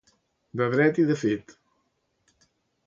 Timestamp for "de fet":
1.11-1.55